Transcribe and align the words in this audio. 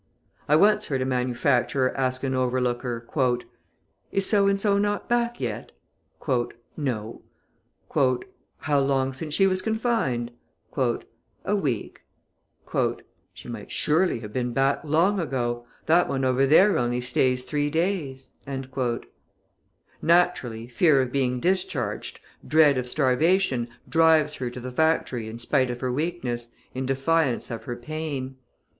I 0.49 0.55
once 0.55 0.87
heard 0.87 1.03
a 1.03 1.05
manufacturer 1.05 1.95
ask 1.95 2.23
an 2.23 2.33
overlooker: 2.33 3.05
"Is 4.11 4.25
so 4.27 4.47
and 4.47 4.59
so 4.59 4.79
not 4.79 5.07
back 5.07 5.39
yet?" 5.39 5.73
"No." 6.75 7.21
"How 8.57 8.79
long 8.79 9.13
since 9.13 9.35
she 9.35 9.45
was 9.45 9.61
confined?" 9.61 10.31
"A 10.75 11.55
week." 11.55 12.01
"She 13.35 13.47
might 13.47 13.69
surely 13.69 14.21
have 14.21 14.33
been 14.33 14.53
back 14.53 14.79
long 14.83 15.19
ago. 15.19 15.67
That 15.85 16.09
one 16.09 16.25
over 16.25 16.47
there 16.47 16.79
only 16.79 17.01
stays 17.01 17.43
three 17.43 17.69
days." 17.69 18.31
Naturally, 20.01 20.65
fear 20.65 20.99
of 21.03 21.11
being 21.11 21.39
discharged, 21.39 22.19
dread 22.47 22.79
of 22.79 22.89
starvation 22.89 23.67
drives 23.87 24.33
her 24.33 24.49
to 24.49 24.59
the 24.59 24.71
factory 24.71 25.27
in 25.27 25.37
spite 25.37 25.69
of 25.69 25.79
her 25.81 25.91
weakness, 25.91 26.47
in 26.73 26.87
defiance 26.87 27.51
of 27.51 27.65
her 27.65 27.75
pain. 27.75 28.37